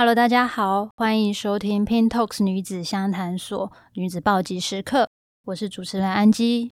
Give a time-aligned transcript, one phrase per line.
[0.00, 5.10] Hello，大家好，欢迎收听 Pin Talks 女子相谈所女子暴击时刻，
[5.44, 6.70] 我是主持人安姬。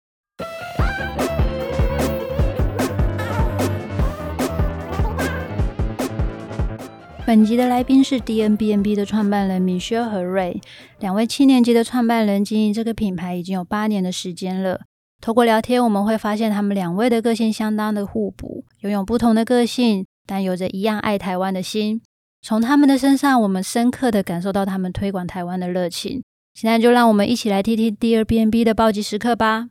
[7.26, 10.62] 本集的来宾是 DNBNB 的创办人 Michelle 和 Ray，
[11.00, 14.82] 两位七年级的创办人经营这个品牌已经有八年的时间了。
[15.20, 22.00] 透过聊天，我们会发现他们两位的个性相当的互补，拥有不同的个性，但有着一样爱台湾的心。
[22.48, 26.22] 从他们的身上，我们深刻的感受到他们推广台湾的热情。
[26.54, 29.68] 现在就让我们一起来听听第二 B N B 的暴击时刻吧。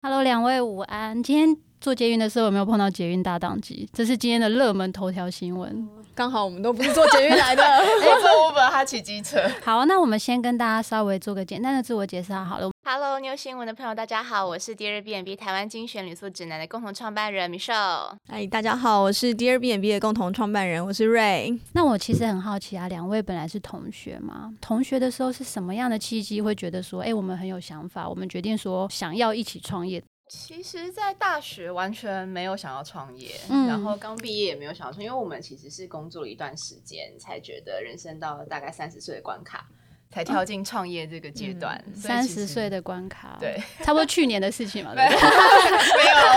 [0.00, 1.22] Hello，两位午安。
[1.22, 3.86] 今天坐捷运的时候有没有碰到捷运大当机？
[3.92, 5.86] 这是今天的热门头条新闻。
[6.14, 9.38] 刚好我们都不是坐捷运来的， 我坐 Uber，他骑机车。
[9.62, 12.70] 好，那我们先跟大家稍微做个简单的自我介绍好了。
[12.90, 18.16] Hello，妞新闻的朋友，大家好，我是 DMBNB 台湾精选旅宿指南的共同创办人 Michelle。
[18.28, 21.60] 哎，大家好，我是 DMBNB 的共同创办人，我是 Ray。
[21.74, 30.02] 那我其实很好奇啊，两位本来是同学嘛，同学的时候是什么样的契机会觉得说，哎，我们很有想法，我们决定说想要一起创业？
[30.30, 39.68] 其实，在大学完全没有想要创业，嗯、然后刚毕业也没有想要创业，因为我们其实是工作了一段时间，才觉得人生到了大概三十岁的关卡。
[40.10, 44.92] 才跳进创业这个阶段，三十岁的关卡，对，差不多去年的事情嘛。
[44.96, 45.18] 对，没有，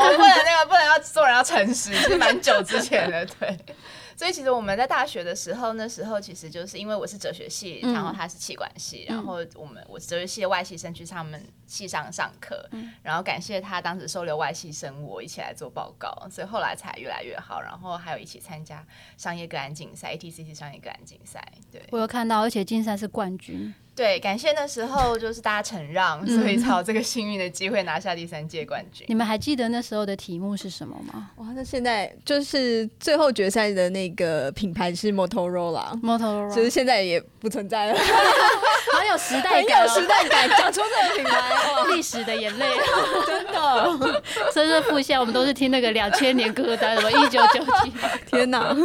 [0.04, 3.58] 我不能那个，不能要做人要诚实，是蛮久之前的，对。
[4.22, 18.86] 所以其实我们在大学的时候，那时候其实就是因为我是哲学系，嗯、然后他是气管系，然后我们我哲学系的外系生去他们系上上课，嗯、然后感谢他当时收留外系生，我一起来做报告，所以后来才越来越好，然后还有一起参加
[19.18, 23.74] 商业个案竞赛，ATCC 商业个案竞赛，对，我有看到，而且竞赛是冠军。
[23.94, 29.06] 对，感谢那时候就是大家承让，所以才有这个幸运的机会拿下第三届冠军。
[29.10, 31.30] 你们还记得那时候的题目是什么吗？
[31.36, 41.52] 哇，那现在就是最后决赛的那个品牌是 Motorola，Motorola，其实现在也不存在了， 好有时代感，有时代感，讲出这个品牌，
[41.94, 42.66] 历史的眼泪，
[43.28, 44.24] 真的，
[44.54, 45.20] 真是复现。
[45.20, 47.92] 我们都是听那个两千年歌单，什么一九九几，
[48.28, 48.76] 天哪，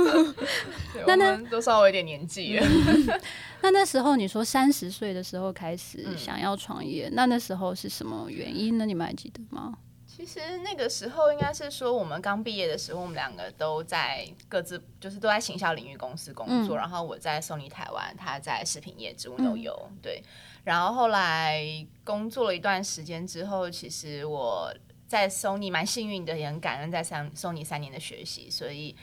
[1.07, 2.67] 那那都稍微有点年纪了。
[3.63, 8.87] 那那时候你说三十岁的时候开始想要创业，嗯、那那时候是什么原因呢？
[8.87, 9.77] 你们还记得吗？
[10.07, 19.75] 其实那个时候应该是说我们刚毕业的时候，我们两个都在各自就是都在行销领域公司工作，嗯、然后我在 Sony 台湾，他在食品业，植物都有。
[19.91, 20.23] 嗯、对，
[20.65, 21.65] 然后后来
[22.05, 24.73] 工作了一段时间之后，其实我
[25.07, 28.95] 在 Sony 蛮幸运的，也很感恩在 Sony 三年的学习，所以。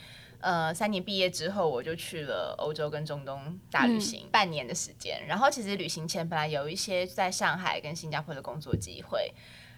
[0.44, 5.26] 呃，三年毕业之后，我就去了欧洲跟中东大旅行，嗯、半年的时间。
[5.26, 9.34] 然后其实旅行前本来有一些在上海跟新加坡的工作机会。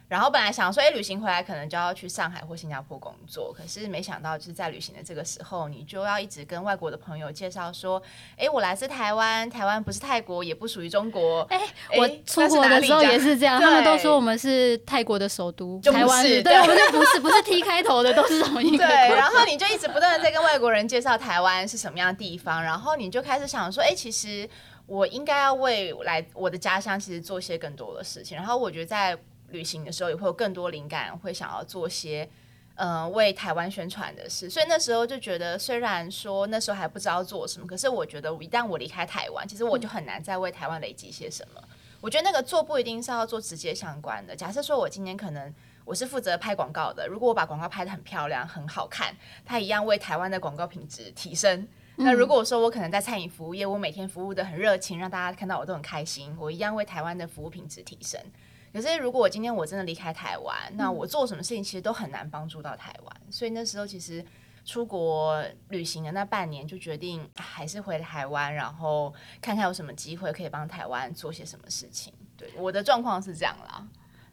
[0.07, 8.01] 然后本来想说，哎，旅行回来可能就要去上海或新加坡工作，可是没想到就是在旅行的这个时候，你就要一直跟外国的朋友介绍说，
[8.37, 11.41] 哎，我来自台湾，台湾不是泰国，也不属于中国。
[11.49, 11.59] 哎，
[11.97, 18.85] 我出国的时候也是这样，他们都说我们是泰国的首都，台湾是，对，我们就不是，不是 T 开头的，都是同一个。
[18.85, 24.47] 对，然后你就一直不断的在跟外国人介绍台湾是什么样的地方，然后你就开始想说，哎，其实
[24.85, 29.17] 我应该要为来我的家乡其实做些更多的事情，然后我觉得在。
[29.55, 32.29] 旅行的时候也会有更多灵感，会想要做些
[32.75, 41.61] 嗯、呃、为台湾宣传的事，所以那时候就觉得，虽然说那时候还不知道做什么，可是我觉得一旦我离开台湾，其实我就很难再为台湾累积些什么。
[42.01, 44.35] 我觉得那个做不一定是要做直接相关的。
[44.35, 45.51] 假设说我今天可能
[45.85, 51.67] 我是负责拍广告的，如果我把广告拍得很漂亮、很好看，它一样为台湾的广告品质提升。
[51.95, 58.19] 那如果说我可能在餐饮服务业，我每天服务的很热情，让大家看到我都很开心，我一样为台湾的服务品质提升。
[58.75, 63.17] 可是，如果我今天我真的离开台湾，那我做什么事情其实都很难帮助到台湾。
[63.25, 64.21] 嗯、所以那时候其实
[64.65, 72.11] 出国旅行的那半年，就决定还是回台湾，然后看看有什么机会可以帮台湾做些什么事情。
[72.35, 73.87] 对，我的状况是这样啦。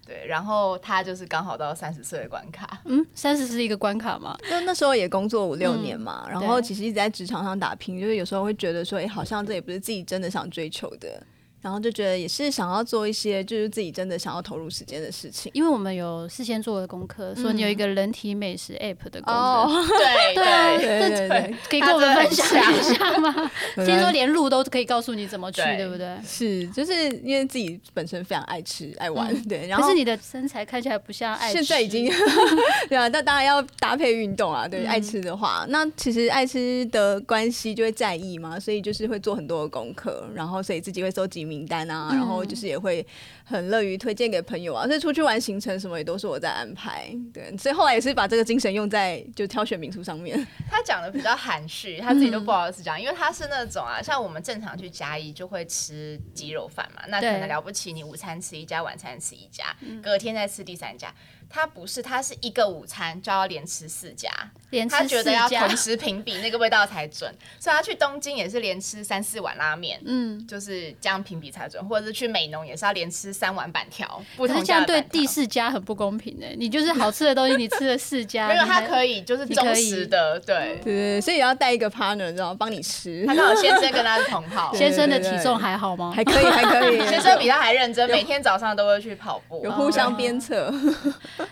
[0.04, 2.82] 对，然后他就是刚好到三十岁的关卡。
[2.86, 4.36] 嗯，三十是一个关卡吗？
[4.50, 11.24] 就那时候也工作五六年嘛，嗯、然后其实一直在职场上打拼，就是有时候会觉得说，哎，好像这也不是自己真的想追求的。
[11.62, 23.50] 然后就觉得也是想要做一些就是自己真的想要投入时间的事情，因为我们有事先做的功课，说你有一个人体美食 app 的功课，对对对对，可以跟我们分享一下吗？
[23.86, 26.16] 听说连路都可以告诉你怎么去，对不对？
[26.26, 26.92] 是，就是
[27.22, 29.68] 因为自己本身非常爱吃爱玩，对。
[29.68, 32.10] 然后可是你的身材看起来不像爱吃，现在已经
[32.90, 41.51] 对啊，那当然要搭配运动啊，对，爱吃的话，那其实爱吃的关系就会在意嘛，所以就是会做很多的功课，然后所以自己会收集。
[41.52, 43.06] 名单啊，然后就是也会
[43.44, 47.14] 很乐于推荐给朋友啊，所以出去玩行程什么也都是我在安排。
[47.34, 50.34] 对，所以后来也是把这个精神用在就挑选民宿上面。
[50.70, 61.12] 他讲的比较含蓄，他自己都不好意思讲，因为他是那种啊，像我们正常去嘉义就会吃鸡肉饭嘛，那可能了不起，你午餐吃一家，晚餐吃一家，隔天再吃第三家。
[61.50, 64.30] 他不是，他是一个午餐就要连吃四家，
[64.72, 76.46] 连吃，他觉得要同时评比那个味道才准，所以他去东京也是连吃三四碗拉面，嗯，就是这样评比才准，或者是去美浓也是要连吃三碗板条，不是这样对第四家很不公平呢？
[76.56, 83.24] 你就是好吃的东西，你吃了四家， 没有他可以就是忠实的，对对对，所以也要带一个 partner，然后帮你吃。
[83.26, 86.12] 他刚好先生跟他是同号， 先生的体重还好吗？
[86.16, 90.72] 还可以，还可以， 先生比他还认真，每天早上都会去跑步，有互相鞭策。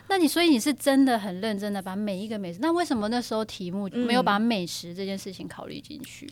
[0.08, 6.26] 那你所以你是真的很认真的把每一个美食，那为什么那时候题目没有把美食这件事情考虑进去，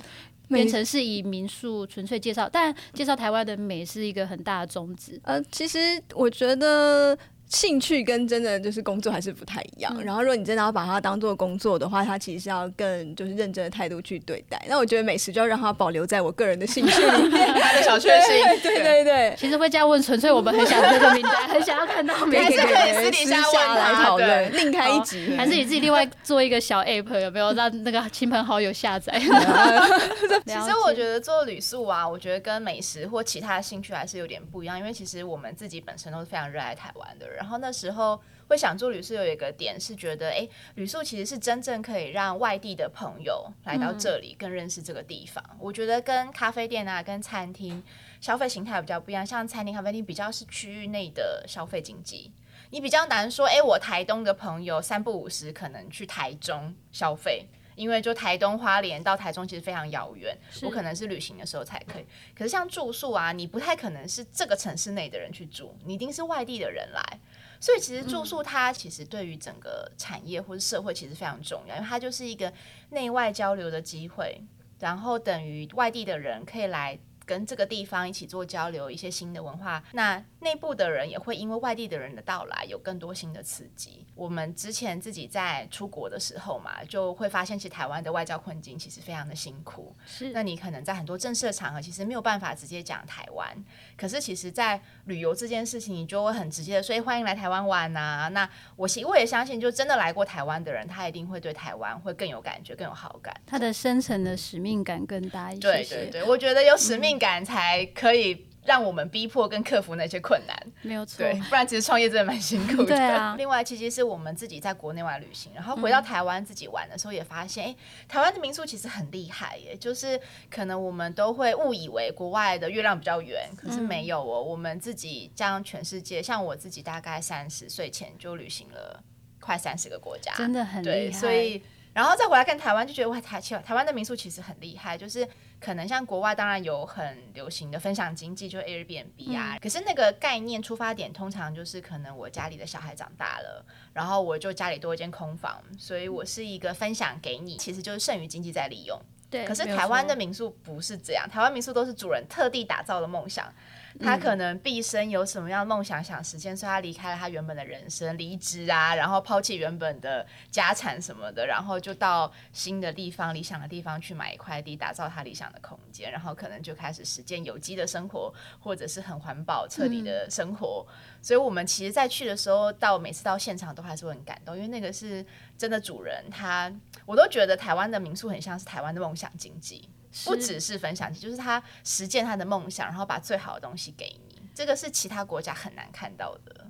[0.48, 5.20] 嗯、变成是以民宿纯粹介绍，但介绍台湾的美是一个很大的宗旨。
[5.24, 5.78] 呃，其实
[6.14, 7.18] 我觉得。
[7.48, 9.92] 兴趣跟真的就是工作还是不太一样。
[9.96, 14.62] 嗯、然后，如果你真的要把它当做工作的话，它其实是要更就是认真的态度去对待。
[14.68, 18.60] 那我觉得美食就要让它保留在我个人的兴趣里面， 他的小确幸。
[18.62, 29.18] 对对对，其实会这样问，纯粹我们很想这个名单， 很想要看到名单，还是可以私底下问来讨论，另开一集，还是你自己另外做一个小 app，有没有让那个亲朋好友下载？
[29.18, 38.20] 其实我觉得做旅宿啊，我觉得跟美食或其他兴趣还是有点不一样，因为其实我们自己本身都是非常热爱台湾的，然后那时候。
[38.48, 45.44] 会想做旅宿有一个点是觉得，哎，旅宿其实是真正可以让外地的朋友来到这里更认识这个地方。
[45.50, 47.84] 嗯、我觉得跟咖啡店啊、跟餐厅
[48.22, 52.32] 消费形态比较不一样，像餐厅、咖啡厅比较是区域内的消费经济，
[52.70, 57.44] 你比较难说，哎，我台东的朋友三不五时可能去台中消费，
[57.74, 62.06] 因为就台东花莲到台中其实非常遥远，我可能是旅行的时候才可以。
[62.34, 67.20] 可是像住宿啊，你不太可能是这个城市内的人去住，你一定是外地的人来。
[67.60, 72.52] 所以其实住宿它其实对于整个产业或者社会其实非常重要，因为它就是一个
[72.90, 74.40] 内外交流的机会，
[74.78, 76.98] 然后等于外地的人可以来。
[77.28, 84.06] 跟这个地方一起做交流，一些新的文化，那内部的人也会因为外地的人的到来有更多新的刺激。
[84.14, 89.94] 我们之前自己在出国的时候嘛，就会发现其实台湾的外交困境其实非常的辛苦。
[90.06, 93.46] 是，那你可能在很多正式的场合其实没有办法直接讲台湾，
[93.94, 98.30] 可是其实在旅游这件事情，你就会很直接的说，欢迎来台湾玩呐。
[98.32, 103.38] 那我我也相信，就真的来过台湾的人，他一定会对台湾会更有感觉，更有好感。
[103.46, 105.60] 他的深层的使命感更大一些。
[105.60, 107.17] 对对对，我觉得有使命。
[107.18, 111.18] 感才可以让我们逼迫跟克服那些困难，没有错。
[111.18, 112.94] 对，不然其实创业真的蛮辛苦的。
[112.94, 113.34] 对啊。
[113.38, 117.76] 另外，其实是我们自己在国内外旅行，然后回到台湾自己玩的时候，也发现，哎、嗯，
[118.06, 119.74] 台湾的民宿其实很厉害耶。
[119.76, 120.20] 就是
[120.50, 124.44] 可能我们都会误以为国外的月亮比较圆，可是没有哦。
[124.44, 129.02] 嗯、我们自己将全世界，像我自己大概三十岁前就旅行了
[129.40, 131.18] 快三十个国家，真的很厉害。
[131.18, 131.62] 所以，
[131.94, 135.26] 然后再回来看台湾，就觉得哇，台台湾的民宿其实很厉害，就是。
[135.60, 149.00] 可能像国外当然有很流行的分享经济，就 Airbnb 啊，嗯、可是那个概念出发点通常就是可能我家里的小孩长大了，然后我就家里多一间空房，所以我是一个分享给你，其实就是剩余经济在利用。
[149.30, 153.52] 对，可是台湾的民宿不是这样，台湾民宿都是主人特地打造的梦想。
[154.00, 170.86] 他可能毕生有什么样的梦想想实现，所以他离开了他原本的人生，离职啊，然后抛弃原本的家产什么的，然后就到新的地方、理想的地方去买一块地，打造他理想的空间，然后可能就开始实践有机的生活，或者是很环保、彻底的生活。
[170.88, 175.24] 嗯、所以，我们其实，在去的时候，到每次到现场都还是会很感动，因为那个是
[175.56, 176.72] 真的主人他，
[177.06, 179.88] 我都觉得台湾的民宿很像是台湾的梦想经济。
[180.24, 184.40] 不只是分享，就是他实践他的梦想，然后把最好的东西给你。
[184.54, 186.66] 这个是其他国家很难看到的。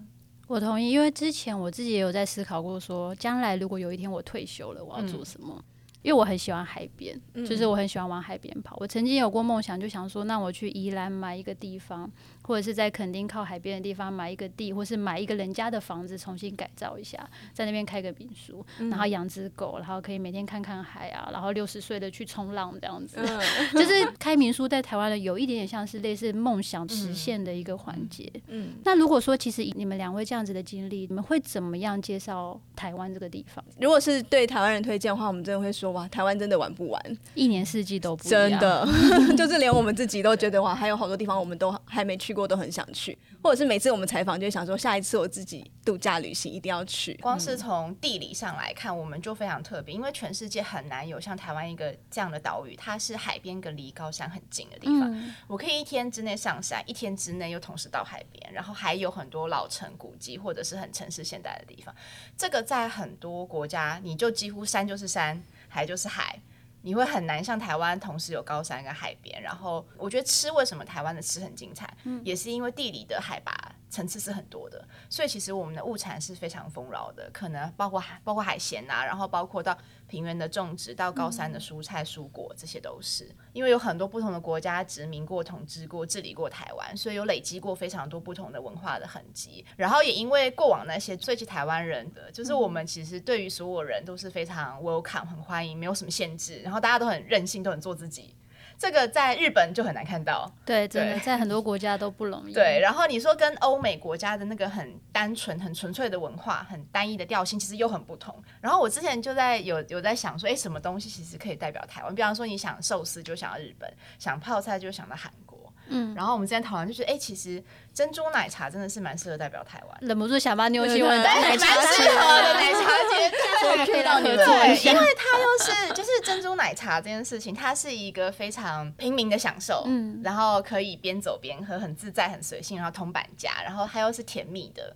[0.47, 5.55] 我同意，因为之前我自己也有在思考过，说将来如果有一天我退休了，我要做什么？
[5.57, 5.65] 嗯
[6.01, 8.77] 因为我很喜欢海边，就是我很喜欢往海边跑。
[8.77, 12.09] 嗯、我曾经有过梦想，就想说，那我去宜兰买一个地方，
[12.49, 17.19] 或者是在垦丁靠海边的地方买一个地，或是买一个人家的房子，重新改造一下，
[17.53, 23.19] 在那边开个民宿，然后养只狗，然后可以每天看看海啊，然后六十岁的去冲浪这样子。
[23.19, 23.39] 嗯、
[23.75, 28.33] 就是开民宿在台湾的有一点点像是类似梦想实现的一个环节。
[28.47, 33.63] 嗯，那如果说其实你们两位这样子的经历，你们会怎么样介绍台湾这个地方？
[33.81, 35.89] 如果是对台湾人推荐的话，我们真的会说。
[35.89, 38.87] 哇，台湾真的玩不完，一年四季都不真的，
[39.39, 47.15] 就是连我们自己都觉得哇，还有好多地方我们都还没去过都很想去，或者是每次我们采访就想说，下一次我自己度假旅行一定要去。
[47.21, 55.13] 光是从地理上来看，我们就非常特别，因为全世界很难有像台湾一个这样的岛屿，它是海边跟离高山很近的地方。
[55.13, 61.95] 嗯、我可以一天之内上山，一天之内又同时到海边，然后还有很多老城古迹或者是很城市现代的地方。
[62.37, 66.41] 这个在很多国家，你就几乎山就是山，海就是海。
[66.89, 73.53] 你会很难像台湾同时有高山跟海边，然后我觉得吃为什么台湾的吃很精彩，嗯，也是因为地理的海拔
[73.91, 79.77] 层次是很多的，所以其实我们的物产是非常丰饶的，可能包括海包括海鲜啊，然后包括到
[80.07, 96.61] 平原的种植，到高山的蔬菜蔬果，这些都是因为有很多不同的国家殖民过、统治过、治理过台湾，所以有累积过非常多不同的文化的痕迹，然后也因为过往那些最起台湾人的，就是我们其实对于所有人都是非常 welcome 很欢迎，没有什么限制。
[96.61, 98.35] 然后大家都很任性，都很做自己。
[98.79, 102.53] 这个在日本就很难看到，对，真的在很多国家都不容易。
[102.53, 108.41] 对，然后你说跟欧美国家的那个很单纯、很纯粹的文化、很单一的调性，其实又很不同。
[108.61, 112.15] 然后我之前就在有有在想说，哎，什么东西其实可以代表台湾？
[112.15, 115.48] 比方说，你想寿司就想到日本，想泡菜就想到韩国。
[115.89, 124.37] 嗯，然后我们之前讨论就是，哎，其实珍珠奶茶真的是蛮适合代表台湾，忍不住想把牛气问奶茶蛮适合的奶茶节， 可以让你们。
[124.37, 134.95] 对，因为它又是就是珍珠奶茶这件事情，它是一个非常平民的享受，嗯，然后可以边走边喝，很自在，很随性，然后铜板价，然后它又是甜蜜的。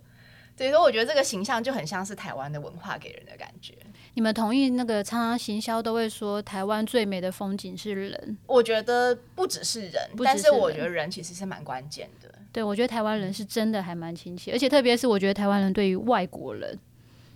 [0.55, 3.73] 所以说，我觉得这个形象就很像是台湾的文化给人的感觉。
[4.15, 8.37] 你们同意那个常常行销都会说台湾最美的风景是人？
[8.45, 12.29] 我觉得不只是人，是人，但是我觉得人其实是蛮关键的。
[12.51, 16.77] 对，我觉得台湾人是真的还蛮亲切，而且特别是我觉得台湾人对于外国人。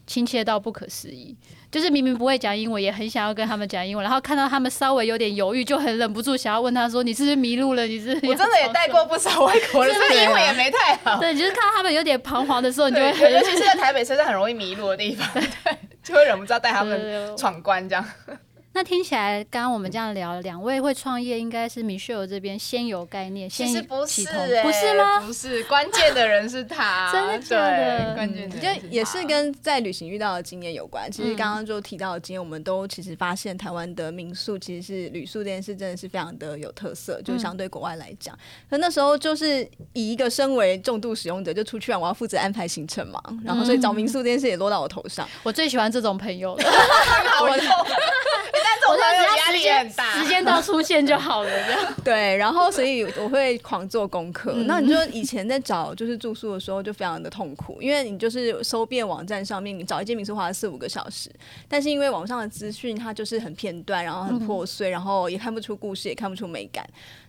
[0.05, 1.36] 亲切到不可思议，
[1.69, 7.86] 就是明明不会讲英文，也很想要跟他们讲英文，然后看到他们稍微有点犹豫，就很忍不住想要问他说：“你是不是迷路了？
[7.86, 11.19] 你是，是？” 我真的也带过不少外国人，所以英文也没 太好。
[11.19, 15.43] 对，就是看到他们有点彷徨的时候，你就会很，尤其是在台北车站很容易迷路的地方，对，
[16.08, 18.06] 就会忍不住要带他们闯关这样。
[18.77, 25.19] 那听起来，刚刚我们这样聊，两位会创业，应该是 Michelle 这边先有概念，先其实不是、欸，不是吗？
[25.19, 28.13] 不是，关键的人是他， 真的假的？
[28.13, 31.12] 关键就也是跟在旅行遇到的经验有关。
[31.12, 38.38] 其实刚刚就提到的经验，我们都其实发现台湾的民宿其实是旅宿这件事真的是非常的有特色，就相对国外来讲。
[38.69, 45.27] 可那时候就是以一个身为重度使用者，就出去玩，我要负责安排行程嘛，然后所以找民宿这件事也落到我头上。
[45.41, 46.63] 我最喜欢这种朋友了。
[47.41, 47.57] 我
[48.96, 51.94] 觉得压力也很大，时间到出现就好了，这样。
[52.03, 54.53] 对，然后所以我会狂做功课。
[54.56, 61.29] 嗯、那你就以前在找就是住宿的时候就非常的痛苦，因为你就是搜遍网站上面，你找一间民宿花了四五个小时，
[61.67, 66.88] 但是因为网上的资讯它就是很片段，然后很破碎，嗯、然后也看不出故事，也看不出美感。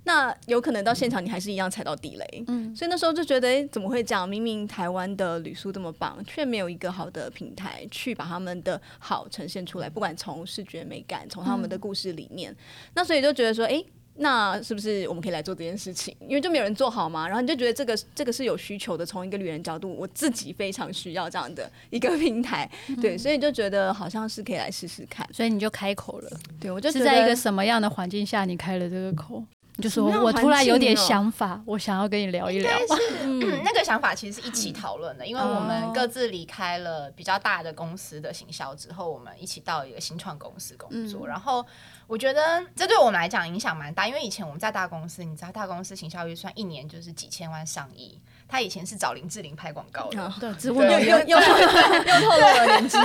[0.09, 2.45] 那有可能到现场你还是一样踩到地雷。
[2.47, 4.27] 嗯，所以那时候就觉得，哎，怎么会这样？
[4.27, 12.51] 明明台湾的旅宿这么棒，却没有一个好的平台去把他们的好呈现出来，不管从视觉美感，从他们的故事里面。
[12.51, 12.57] 嗯、
[12.95, 13.85] 那所以就觉得说，哎，
[14.15, 16.17] 那是不是我们可以来做这件事情？
[16.23, 17.27] 因为就没有人做好嘛。
[17.29, 22.69] 然后你就觉得这个这个是有需求的，从一个旅人角度，我自己非常需要这样的一个平台。
[22.89, 25.29] 嗯、对，所以就觉得好像是可以来试试看。
[25.35, 26.31] 所以你就开口了。
[26.59, 29.45] 对，我就是在一个什么样的环境下你开了这个口？
[29.81, 32.71] 就说我突然有点想法，我想要跟你聊一聊。
[33.23, 41.27] 嗯，那个想法其实是一起讨论的，因为我们各自离开了比较大的公司的行销之后，我们一起到一个新创公司工作。
[41.27, 41.65] 然后
[42.07, 48.21] 我觉得这对我们来讲影响蛮大，因为以前我们在大公司，你知道大公司行销预算一年就是几千万上亿。
[48.49, 52.97] 他以前是找林志玲拍广告的，对，又又又又透露了 年纪。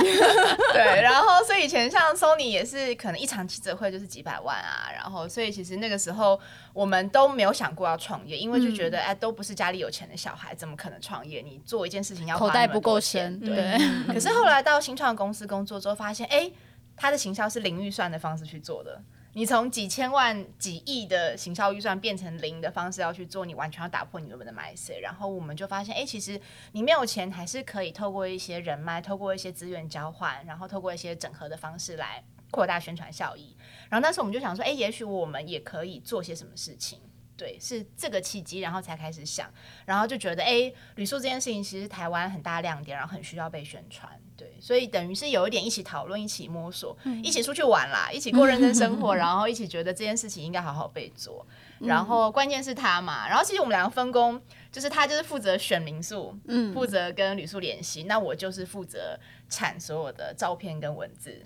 [0.72, 6.40] 对，然后所以以前像 Sony 也是可能一场记者会就是几百万啊，然后所以其实那个时候
[6.72, 11.42] 我们都没有想过要创业，因为就觉得哎、嗯，都不是家里有钱的小孩，怎么可能创业？
[11.42, 13.54] 你做一件事情要花口袋不够深，对。
[13.54, 13.78] 对
[14.14, 16.50] 可是后来到新创公司工作之后，发现哎，
[16.96, 18.98] 他的行销是零预算的方式去做的。
[19.36, 25.00] 你从几千万、几亿的行销预算变成零的方式要去做，你完全要打破你原本的 mindset。
[25.00, 32.22] 然后我们就发现，哎、其实你没有钱，还是可以透过一些人脉，透过一些资源交换，然后透过一些整合的方式来
[32.52, 33.56] 扩大宣传效益。
[33.90, 37.00] 然后那时我们就想说，哎、也许我们也可以做些什么事情。
[37.36, 39.50] 对，是这个契机，然后才开始想，
[39.84, 44.08] 然后就觉得，哎，旅宿这件事情其实台湾很大亮点，然后很需要被宣传。
[44.36, 51.46] 对，所以等于是有一点一起讨论，一起摸索，嗯、一起出去玩啦，一起过认真生活， 然后一起觉得这件事情应该好好被做。
[51.78, 54.40] 嗯、然后关键是他嘛，然后其实我们两个分工，
[54.72, 59.16] 就是他就是负责选民宿，嗯，负责跟旅宿联系，那我就是负责
[59.48, 61.40] 产所有的照片跟文字。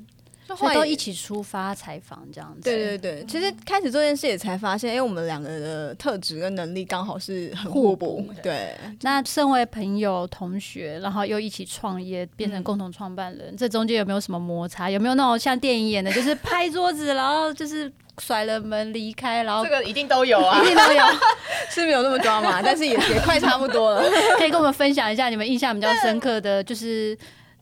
[0.56, 2.62] 所以都一起出发采访这样子。
[2.62, 8.24] 对对对，其实开始做这件事也才发现，因为我们两个的特质跟能力刚好是很互补。
[8.42, 14.88] 对，那身为朋友、同学，然后又一起创业，变成共同创办人，嗯、这中间有没有什么摩擦？
[14.88, 19.42] 有没有那种像电影演的，就是拍桌子，然后就是甩了门离开？
[19.42, 21.02] 然后这个一定都有啊，一定都有，
[21.70, 24.02] 是没有那么抓嘛，但是也也快差不多了。
[24.38, 27.16] 可以跟我们分享一下你们印象比较深刻的就是。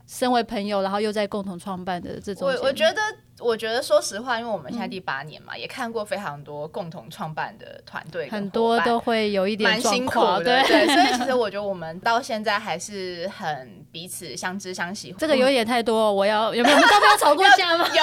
[0.07, 3.01] 身为朋友，然后又在共同创办的这种，我我觉得。
[3.39, 10.87] 我觉得，说实话，因为我们现在第八年嘛，嗯、也看过非常多共同创办的团队，很多都会有一点蛮辛苦的，对，对。
[10.87, 15.15] 所以其实 我觉得我们到现在还是很彼此相知相喜。
[15.19, 16.77] 这个有点太多，我要有没有？
[16.77, 17.87] 我们要不要吵过架吗？
[17.95, 18.03] 有，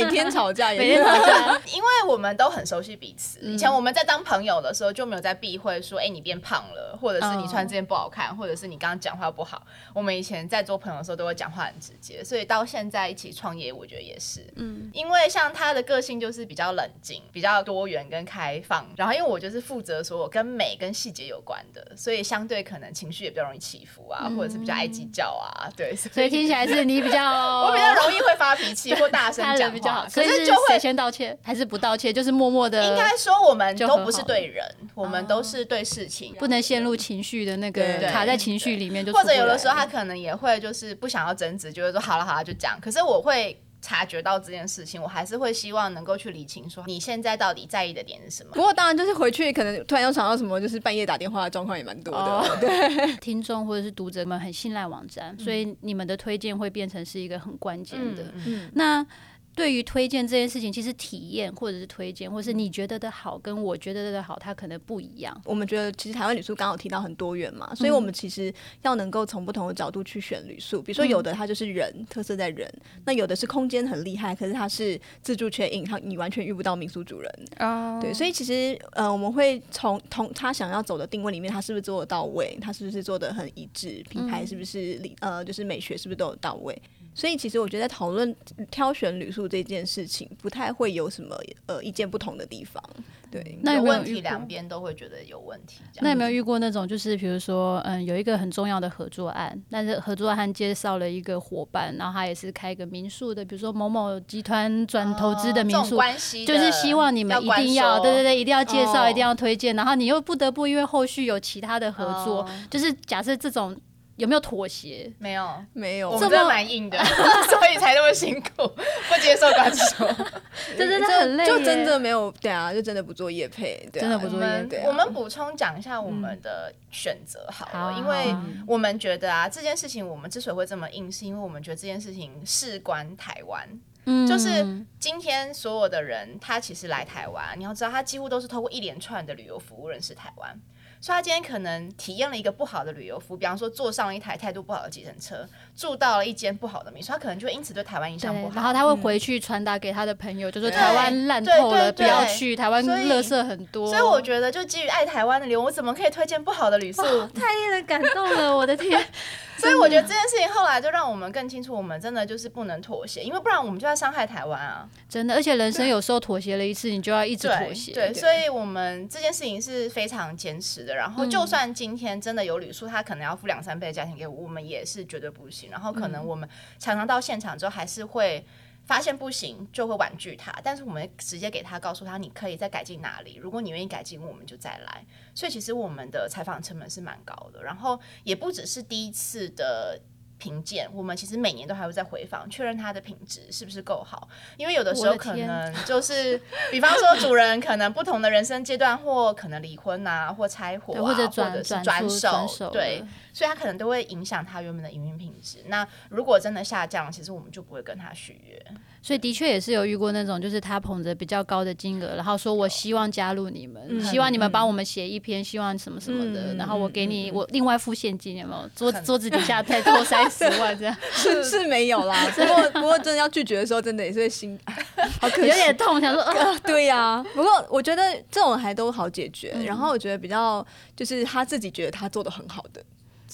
[0.04, 1.60] 每天吵架，每天吵架。
[1.66, 3.40] 因为我们都很熟悉彼此。
[3.40, 9.62] 以前我们在当朋友的时候，就没有在避讳说，哎，你变胖了，或者是你穿这件不好看，或者是你刚刚讲话不好。
[9.92, 12.22] 我们以前在做朋友的时候，都会讲话很直接。
[12.22, 15.24] 所以到现在一起创业，我觉得也是，嗯，因为。
[15.34, 27.20] 像他的个性就是比较冷静、比较多元跟开放，然后因为我就是负责所有跟美跟细节有关的，所以相对可能情绪也比较容易起伏啊，嗯、或者是比较爱计较啊，对，所以听起来是你比较，
[27.66, 32.84] 我比较容易会发脾气或大声讲 较好，可是就会先道歉还是不道歉，就是默默的。
[32.84, 34.64] 应该说我们都不是对人，
[34.94, 43.60] 我们都是对事情，不能陷入情绪的那个卡在情绪里面就，或者有的时候他可能也会就是不想要争执，就会说好了好了就讲，可是我会。
[43.86, 48.50] 察觉到这件事情，我还是会希望能够去理清，说你现在到底在意的点是什么。
[48.54, 52.18] 不过当然就是回去可能突然又想到什么，就是半夜打电话的状况也蛮多的。
[52.18, 58.22] 哦、对， 听众或者是读者们很信赖网站，嗯、所以你们的推荐会变成是一个很关键的。
[58.22, 59.06] 嗯嗯、那。
[59.54, 65.40] 对于推荐这件事情，其实体验或者是推荐，或是你觉得的好，跟我觉得的好，它可能不一样。
[65.44, 70.82] 我们觉得，其实台湾旅宿刚好提到很多元嘛，所以我们其实要能够从不同的角度去选旅宿。
[70.82, 72.68] 比如说，有的它就是人、嗯、特色在人，
[73.04, 77.30] 那有的是空间很厉害，可是它是自助 check in，它你完全遇不到民宿主人。
[77.60, 86.76] 哦，对，所以其实呃，我们会从同他想要走的定位里面，他是不是做得到位，他是不是做的很一致，品牌是不是理呃，就是美学是不是都有到位。
[87.14, 88.34] 所以其实我觉得在讨论
[88.70, 92.82] 挑选旅宿这件事情，不太会有什么呃意见不同的地方。
[93.30, 95.80] 对，那有问题两边都会觉得有问题。
[96.00, 113.76] 那有没有遇过那种就是比如说嗯有一个很重要的合作案，但是合作案介绍了一个伙伴，然后他也是开一个民宿的，比如说某某集团转投资的民宿，关系就是希望你们一定要对对对，一定要介绍，一定要推荐，然后你又不得不因为后续有其他的合作，就是假设这种。
[114.16, 115.12] 有没有妥协？
[115.18, 116.96] 没有，没有，我们真的蛮硬的，
[117.50, 120.06] 所以才那么辛苦，不接受感受，
[120.78, 124.82] 这真的很累，就真的没有，对啊，就真的不做业配，对啊，真的不做业配。
[124.86, 128.34] 我们补充讲一下我们的选择好了，因为
[128.66, 133.68] 我们觉得啊，这件事情我们之所以会这么硬，是因为我们觉得这件事情事关台湾，
[134.06, 134.64] 嗯，就是
[135.00, 140.56] 今天所有的人他其实来台湾，你要知道他几乎都是透过一连串的旅游服务认识台湾。
[141.00, 148.54] 所以他今天可能体验了一个不好的旅游服务，比方说坐上了一台态度不好的计程车，住到了一间不好的民宿，他可能就因此对台湾印象不好。
[148.54, 153.86] 然后他会回去传达给他的朋友，嗯、就说台湾烂透了，不要去台湾，垃圾很多。
[153.88, 157.02] 所以我觉得，就基于爱台湾的理由，我怎么可以推荐不好的旅宿？
[157.28, 159.00] 太令人感动了，我的天！
[159.64, 164.88] 所以我觉得这件事情后来就让我们更清楚，我们真的就是不能妥协，因为不然我们就在伤害台湾啊！
[165.08, 167.92] 真的，而且人生有时候妥协了一次，你就要一直妥协。
[167.92, 170.94] 对，所以我们这件事情是非常坚持的。
[170.94, 175.70] 然后，就算今天真的有旅宿，他可能要付两三倍的价钱给我，我们也是绝对不行。
[175.70, 176.48] 然后，可能我们
[176.78, 178.44] 常常到现场之后还是会。
[178.84, 183.36] 发现不行就会婉拒他，但是我们直接给他告诉他，你可以再改进哪里。
[183.36, 185.04] 如果你愿意改进，我们就再来。
[185.34, 189.98] 所以其实我们的采访成本是蛮高的，然后也不只是第一次的
[190.36, 194.28] 评鉴，我们其实每年都还会再回访，确认它的品质是不是够好。
[194.58, 196.38] 因为有的时候可能就是，
[196.70, 203.02] 比方说主人可能不同的人生阶段，或可能离婚啊，或拆伙啊，或者转转手，手对。
[203.34, 205.58] 所以他可能都会影响他原本的营运品质。
[205.66, 208.58] 那如果真的下降，其实我们就不会跟他续约。
[209.02, 218.66] 所以的确也是有遇过那种，就是他捧着比较高的金额，然后说我希望加入你们，嗯、希望你们帮我们写一篇，希望什么什么的，嗯、然后我给你、嗯、我另外付现金，有没有？
[218.74, 220.96] 桌桌子底下再多三十万这样？
[221.12, 222.26] 是是没有啦。
[222.34, 224.58] 不过不过真的要拒绝的时候，真的也是会心
[225.20, 227.26] 好可惜，有点痛，想说 呃对呀、啊。
[227.34, 229.52] 不过我觉得这种还都好解决。
[229.54, 230.66] 嗯、然后我觉得比较
[230.96, 232.82] 就是他自己觉得他做的很好的。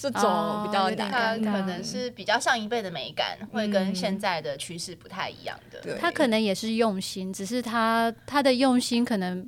[0.09, 5.79] 这种比较难，他可能是比较上一辈的美感，会跟现在的趋势不太一样的。
[5.81, 9.47] 对，他可能也是用心，只是他他的用心可能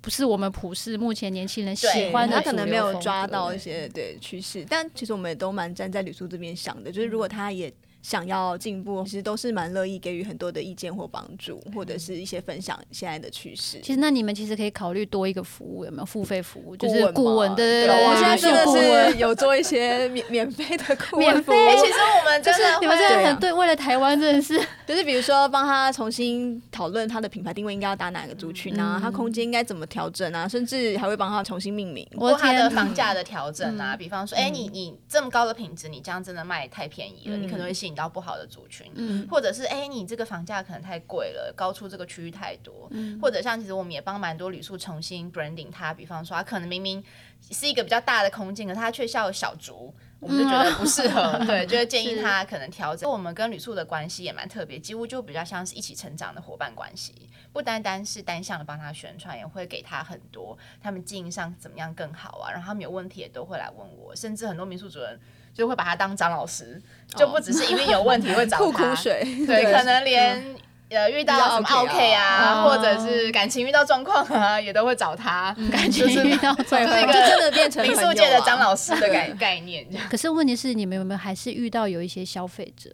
[0.00, 2.36] 不是我们普世目前年轻人喜欢的。
[2.36, 7.70] 他可能没有抓到一些对趋势，但其实我们也都蛮站在吕叔这边想的，就是如果他也
[8.02, 13.78] 想要进步，其实都是蛮乐意给予很多的意见或帮助，或者是一些分享现在的趋势。
[13.80, 16.76] 其实那你们其实可以考虑多一个服务，有没有付费服务？
[16.76, 21.54] 就是顾问对对对，我现在真的是有做一些免 免费的顾问服务。
[21.54, 33.96] 哎，其实我们就是你们真的很对，为了台湾真的是，就是比如说帮他重新讨论他的品牌定位应该要打哪个族群啊，他空间应该怎么调整啊，甚至还会帮他重新命名，或他的房价的调整啊。
[33.96, 47.04] 比方说，哎，你你这么高的品质，你这样真的卖太便宜了，你可能会吸引到不好的族群，嗯，或者是哎，你这个房价可能太贵了，高出这个区域太多，嗯，或者像其实我们也帮蛮多旅宿重新 branding 它，比方说它可能明明
[47.50, 53.10] 是一个比较大的空间，可是它却叫小竹，我们就觉得不适合，对，就会 建议他可能调整。
[53.10, 65.20] 我们跟旅宿的关系也蛮特别，几乎就比较像是一起成长的伙伴关系，不单单是单向的帮他宣传，也会给他很多他们经营上怎么样更好啊，然后他们有问题也都会来问我，甚至很多民宿主人。
[65.54, 66.80] 就会把他当张老师，
[67.16, 70.56] 就不只是一定有问题会找他， 吐苦水，对，可能连
[70.90, 75.54] 呃遇到什么 OK 啊，或者是感情遇到状况啊，也都会找他。
[75.70, 79.86] 感情遇到状况，这个真的变成民宿界的张老师的概概念。
[80.10, 82.90] 可是问题是，你们有没有还是遇到有一些消费者？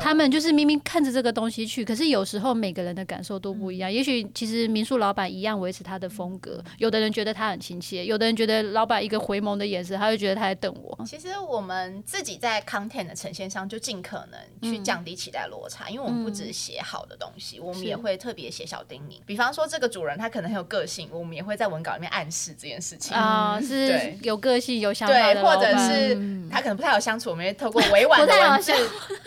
[0.00, 3.92] 他们就是明明看着这个东西去，可是有时候每个人的感受都不一样。
[3.92, 10.98] 也许其实民宿老板一样维持他的风格，有的人觉得他很亲切，有的人觉得老板一个回眸的眼神，他就觉得他在瞪我。
[11.04, 19.20] 其实我们自己在 content 的呈现上，就尽可能去降低期待落差，因为我们不只写好的东西，我们也会特别写小叮咛。
[19.26, 23.16] 比方说这个主人他可能很有个性，我们也会在文稿里面暗示这件事情。
[23.16, 26.14] 啊，是有个性、有想法的，或者是
[26.52, 28.72] 他可能不太好相处，我们会透过委婉的 文字、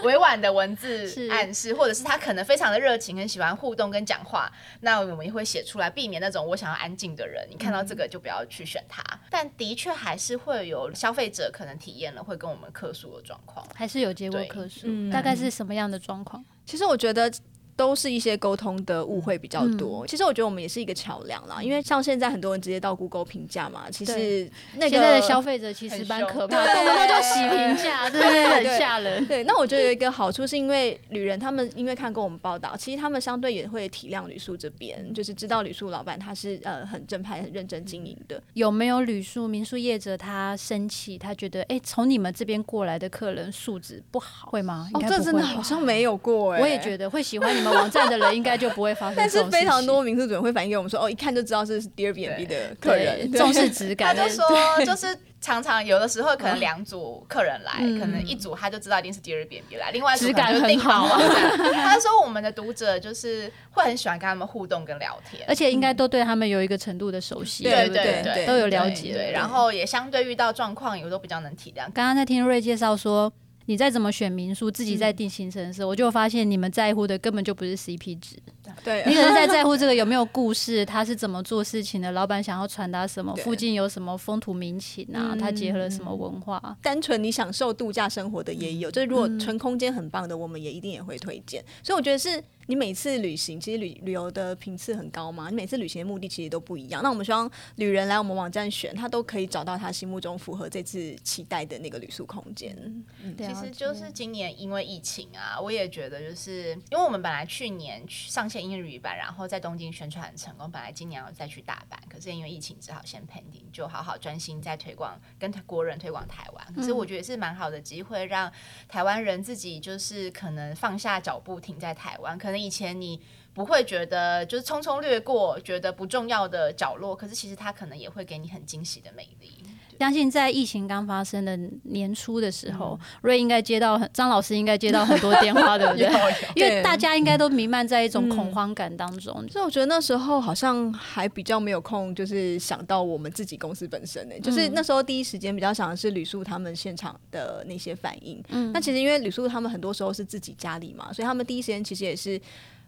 [0.04, 1.26] 委婉的文字。
[1.30, 9.02] 暗示，或者是他可能非常的热情，很喜欢互动跟讲话，那我们也会写出来，避免那种我想要安静的人，你看到这个就不要去选他。
[9.12, 16.44] 嗯、但的确还是会有消费者可能体验了会跟我们客诉的状况，还是有结果客诉，嗯、大概是什么样的状况？
[16.66, 17.32] 其实我觉得。
[17.76, 20.06] 都是一些沟通的误会比较多。
[20.06, 29.26] 嗯、其实我觉得我们也是一个桥梁啦，因为像现在很多人直接到 Google 评价嘛，其实那个现在的消费者其实蛮可怕的，动不动就洗评价，对，很吓人。
[29.26, 38.42] 对，那我觉得有一个好处是因为旅人他们因为看过我们报道，其实他们相对也会体谅旅宿这边，就是知道旅宿老板他是呃很正派、很认真经营的。
[38.54, 44.90] 有没有旅宿民宿业者他生气，他觉得哎，从你们这边过来的客人素质不好，会吗？
[44.94, 46.62] 哦，这真的好像没有过哎、欸。
[46.62, 48.46] 我也觉得会喜欢你们网站的人应。
[48.46, 54.16] 应该就不会发生，但是非常多民宿主人会反映给我们说，哦，一看就知道是 Airbnb 的客人，重视质感。
[54.16, 54.46] 他就说，
[54.86, 61.28] 就是常常有的时候可能两组客人来，可能一组他就知道一定是 Airbnb 来，另外一组感就订好了。
[61.74, 69.12] 他说我们的读者就是会很喜欢跟他们互动跟聊天，而且应该都对他们有一个程度的熟悉，对对对，都有了解。
[69.12, 71.86] 对，然后也相对遇到状况，有时候比较能体谅。
[71.92, 73.34] 刚刚在听瑞介绍说。
[73.68, 78.38] 你再怎么选民宿，自己在定行程的时候，嗯、我就发现你们在乎的根本就不是 CP 值。
[78.84, 86.78] 对，你可能在 在乎这个有没有故事，他是怎么做事情的，老板想要传达什么，附近有什么风土民情啊，他结合了什么文化。
[86.82, 91.64] 单纯你享受度假生活的也有，就是如果纯空间很棒的，我们也一定也会推荐。
[91.84, 92.44] 所以我觉得是。
[92.68, 95.52] 你每次旅行，其实旅旅游的频次很高嘛？
[95.52, 97.04] 你每次旅行的目的其实都不一样。
[97.04, 102.76] 那我们希望旅人来我们网站选，他都可以找到他心目中符合这次期待的那个旅宿空间。
[103.22, 116.74] 嗯，其实就是今年因为疫情啊，我也觉得就是因为我们本来去年上线英语版，然后在东京宣传很成功，本来今年要再去大阪，可是因为疫情只好先 pending，就好好专心在推广跟国人推广台湾。
[116.74, 118.52] 可是我觉得是蛮好的机会，让
[118.88, 122.56] 台湾人自己就是可能放下脚步停在台湾，可能。
[122.56, 123.22] 以前你
[123.54, 129.62] 不会觉得就是匆匆略过，觉得不重要的角落，可是其实它可能也会给你很惊喜的美丽。
[130.00, 136.10] 相信在疫情刚发生的年初的时候，嗯、瑞应该接到很张老师应该接到很多电话，对不对？
[136.56, 139.34] 因为大家应该都弥漫在一种恐慌感当中。
[139.50, 144.40] 所以我觉得那时候好像还比较没有空，就是想到我们自己公司本身呢、欸。
[144.40, 148.44] 就是那时候第一时间比较想的是吕素他们现场的那些反应。
[148.50, 152.40] 嗯，那其实因为吕素他们很多时候是自己家里嘛，所以他们第一时间其实也是。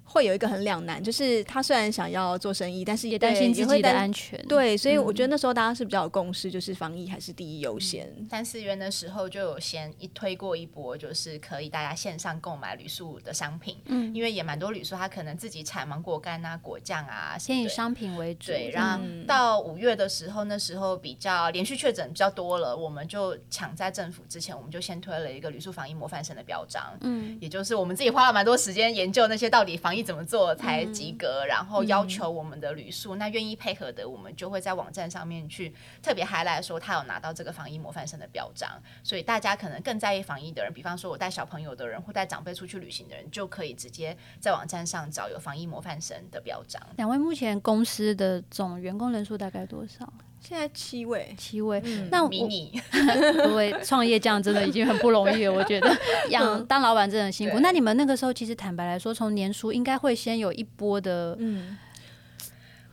[0.09, 4.41] 会有一个很两难，就是他虽然想要做生意，但是也担心自己的安全。
[4.47, 8.09] 对，所以我觉得那时候大家是比较有共识，就是防疫还是第一优先。
[8.29, 13.77] 三四月的时候就有先一推过一波，就是可以大家线上购买旅宿的商品。
[13.87, 18.53] 嗯，因为也蛮多旅宿，他可能自己产芒果干啊、果酱啊，先以商品为主。
[18.53, 26.97] 对，然后到五月的时候，那时候比较连续确诊比较多了，我们就抢在政府之前，我们就先推了一个旅宿防疫模范生的标章。
[27.01, 29.96] 嗯，也就是我们自己花了蛮多时间研究那些到底防疫。
[29.97, 38.69] 疫怎么做才及格，嗯、然后要求我们的旅宿，嗯、那愿意配合的，我们就会在网站上面去特别 highlight 说他有拿到这个防疫模范生的表彰，
[39.03, 46.81] 所以大家可能更在意防疫的人，比方说我带小朋友的人或带长辈出去旅行的人，就可以直接在网站上找有防疫模范生的表彰。
[46.97, 50.11] 两位目前公司的总员工人数大概多少？
[50.47, 51.81] 现在七位，七位。
[51.83, 52.79] 嗯、那迷你
[53.43, 55.93] 各位创业这样真的已经很不容易了，我觉得
[56.29, 57.59] 养当老板真的很辛苦。
[57.59, 61.77] 那你们那个时候其实坦白来说，从年初应该会先有一波的，嗯。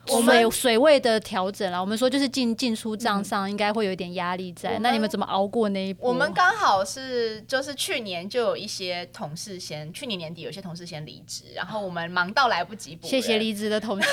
[0.09, 4.77] 我们有水位的调整了，我们说就是进进出账上应该会有一点压力在。
[4.79, 6.09] 那你们怎么熬过那一波？
[6.09, 13.07] 我们刚好是就是去年就有一些同事先，去年年底有些同事先离职，然后我们忙到来不及补。
[13.07, 14.07] 谢谢离职的同事，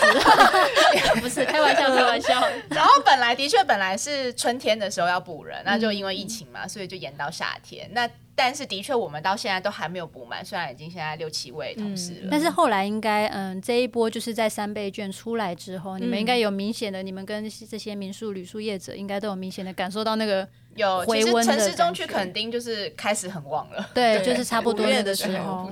[1.20, 2.42] 不是开玩笑，开玩笑。
[2.70, 7.88] 然后本来的确本来是春天的时候要补人，那就因为疫情嘛，所以就延到夏天。
[7.92, 12.20] 那但是的确，我们到现在都还没有补满，虽然已经现在六七位同事了。
[12.24, 20.48] 嗯、但是后来应该，嗯，这一波就是在三倍券出来之后，嗯、你们应该有明显的，你们跟这些民宿旅宿业者应该都有明显的感受到那个。
[20.76, 25.70] 有，其实城市中去垦丁就是开始很旺了， 对，就是差不多那个时候。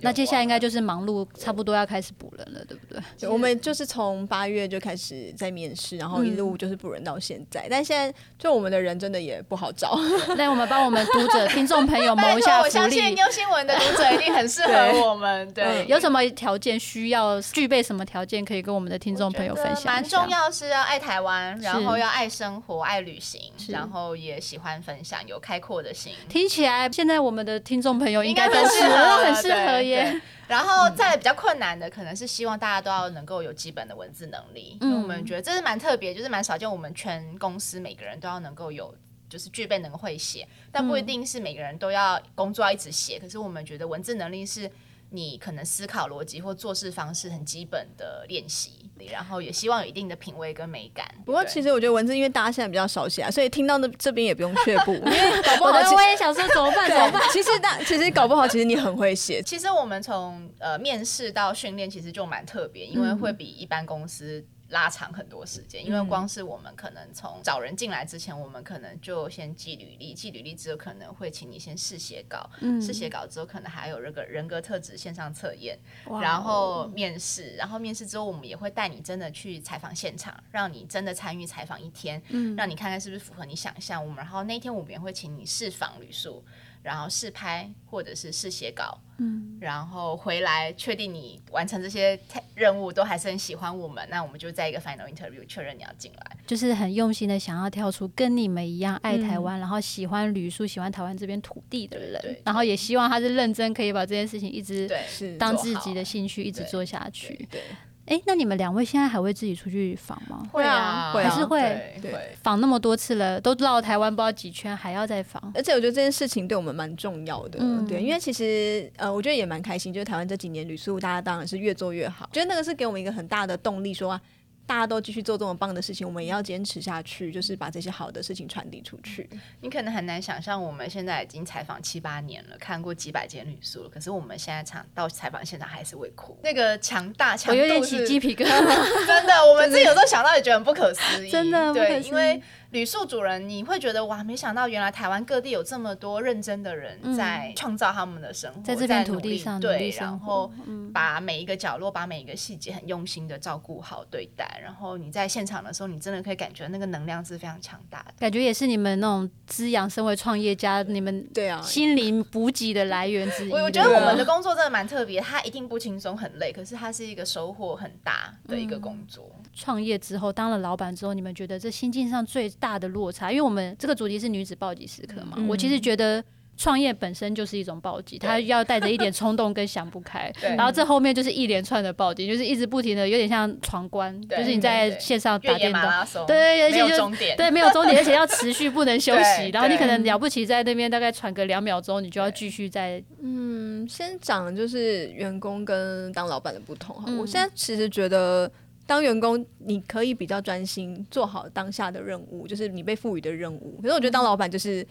[0.00, 3.28] 那接下来应该就是忙碌，差不多要开始补人了，对不对？
[3.28, 7.66] 我们就是从八月就开始在面试，然后一路就是补人到现在。
[7.70, 9.98] 但现在就我们的人真的也不好找。
[10.36, 12.64] 那我们帮我们读者、 听众朋友谋一下福利。
[12.64, 15.52] 我相信妞新闻的读者一定很适合我们。
[15.52, 19.84] 对，有什么条件需要具备什么条件，可以跟我们的听众朋友分享？
[19.92, 25.26] 蛮重要是要爱台湾，然后要爱生活、爱旅行，然后也喜欢分享。
[25.26, 30.20] 有开阔的心，听起来现在我们的听众朋友应该都是都很适合耶。
[30.46, 36.70] 然后再比较困难的，可能是希望大家都要能够有基本的文字能力，嗯、因为我们觉得这是蛮特别，就是蛮少见。
[36.70, 38.94] 我们全公司每个人都要能够有，
[39.28, 43.18] 就是具备能会写，但不一定是每个人都要工作要一直写。
[43.18, 44.70] 可是我们觉得文字能力是。
[45.10, 51.06] 你可能思考逻辑或做事方式很基本的练习，然后也希望有一定的品味跟美感。
[51.24, 56.88] 不过其实我觉得文字，因为大家现在比较少写啊，所以听到那这边也不用却步， 因为搞不好我也想说怎么办？
[56.90, 57.22] 怎么办？
[57.32, 59.42] 其实大其实搞不好，其实你很会写。
[59.42, 64.44] 其实我们从呃面试到训练，其实就蛮特别，因为会比一般公司。
[64.68, 75.78] 拉长很多时间，因为光是我们可能从找人进来之前，我们可能就先寄履历，寄履历之后可能会请你先试写稿，嗯、试写稿之后可能还有这个人格特质线上测验，
[76.20, 84.02] 然后面试，然后面试之后我们也会带你真的去采访现场，让你真的参与采访一天，嗯、让你看看是不是符合你想象。
[84.02, 86.44] 我们然后那天我们也会请你试访旅宿。
[86.86, 92.16] 然后试拍或者是试写稿，嗯，然后回来确定你完成这些
[92.54, 104.88] 任务都还是很喜欢我们，那我们就在一个 final interview 确认你要进来，就是很用心的想要跳出跟你们一样爱台湾，嗯、然后喜欢旅宿、喜欢台湾这边土地的人，对对对，然后也希望他是认真可以把这件事情一直
[105.36, 107.60] 当自己的兴趣一直做下去，对。
[108.06, 110.48] 哎，那你们两位现在还会自己出去访吗？
[110.52, 111.58] 会啊，还是会。
[112.00, 115.42] 对，访那么多次了，都绕台湾不知道几圈，还要再访。
[115.54, 124.20] 而且我觉得这件事情对我们蛮重要的，嗯、对，因为其实呃，我觉得也蛮开心，就是台湾这几年旅宿大家当然是越做越好，觉得那个是给我们一个很大的动力，说啊。
[124.66, 129.28] 大家都继续做这么棒的事情，我们也要坚持下去，就是把这些好的事情传递出去。
[129.60, 136.36] 你可能很难想象，我们现在已经采访七八年了，看过几百间旅宿了，可是我们现在场到采访现场还是会哭。
[136.42, 138.66] 那个强大强度，我有点起鸡皮疙瘩。
[139.06, 141.30] 真的，我们自己有时候想到也觉得很不可思议。
[141.32, 142.42] 真的，对，因为。
[142.70, 150.50] 旅宿主人，你会觉得哇，没想到原来台湾各地有这么多认真的人在创造他们的生活，在这片土地上，对，然后
[150.92, 154.60] 把每一个角落、把每一个细节很用心的照顾好、对待。
[154.62, 163.52] 然后你在现场的时候，你真的可以感觉那个能量是非常强大的，感觉也是你们那种滋养身为创业家你们对啊心灵补给的来源之一。
[163.52, 169.30] 我我觉得我们的工作真的蛮特别，它一定不轻松、很累，可是它是一个收获很大的一个工作。
[169.54, 173.30] 创业之后，当了老板之后，你们觉得这心境上最大的落差？
[173.30, 176.22] 因为我们这个主题是女子暴击时刻嘛，嗯、我其实觉得
[176.56, 185.82] 创业本身就是一种暴击，它要带着一点冲动跟想不开， 然后这后面就是一连串的暴击，就是一直不停的，有点像闯关，就是你在线上打电动，
[186.26, 198.50] 对对，而且就对没有终点，而且要持续不能 休息，然后你可能了不起在那边大概喘个两秒钟，你就要继续在嗯，先讲就是员工跟当老板的不同我现在其实觉得。
[198.86, 203.78] 当员工，你可以比较专心做好当下的任务，就是你被赋予的任务。
[203.82, 204.86] 可是我觉得当老板就是